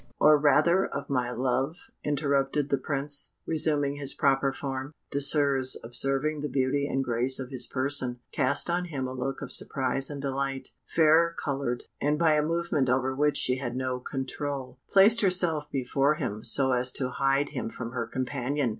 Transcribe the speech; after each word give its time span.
"Or 0.19 0.35
rather 0.39 0.87
of 0.87 1.11
my 1.11 1.29
love," 1.29 1.75
interrupted 2.03 2.69
the 2.69 2.79
Prince, 2.79 3.35
resuming 3.45 3.97
his 3.97 4.15
proper 4.15 4.51
form. 4.51 4.95
Désirs, 5.11 5.75
observing 5.83 6.41
the 6.41 6.49
beauty 6.49 6.87
and 6.87 7.03
grace 7.03 7.37
of 7.37 7.51
his 7.51 7.67
person, 7.67 8.19
cast 8.31 8.67
on 8.67 8.85
him 8.85 9.07
a 9.07 9.13
look 9.13 9.43
of 9.43 9.51
surprise 9.51 10.09
and 10.09 10.19
delight. 10.19 10.69
Fairer 10.87 11.35
coloured, 11.37 11.83
and 12.01 12.17
by 12.17 12.33
a 12.33 12.41
movement 12.41 12.89
over 12.89 13.15
which 13.15 13.37
she 13.37 13.57
had 13.57 13.75
no 13.75 13.99
control, 13.99 14.79
placed 14.89 15.21
herself 15.21 15.69
before 15.69 16.15
him 16.15 16.43
so 16.43 16.71
as 16.71 16.91
to 16.93 17.09
hide 17.11 17.49
him 17.49 17.69
from 17.69 17.91
her 17.91 18.07
companion. 18.07 18.69